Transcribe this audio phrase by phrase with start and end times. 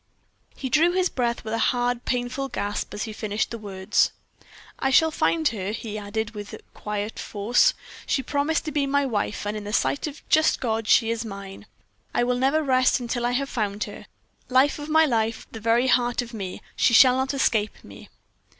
[0.55, 4.11] He drew his breath with a hard, painful gasp as he finished the words.
[4.79, 7.75] "I shall find her," he added, with quiet force.
[8.07, 11.11] "She promised to be my wife, and in the sight of the just God she
[11.11, 11.67] is mine.
[12.15, 14.07] I will never rest until I have found her,
[14.49, 16.63] life of my life, the very heart of me.
[16.75, 18.09] She shall not escape me."